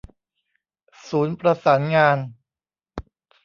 [1.07, 2.17] ศูนย์ประสานงาน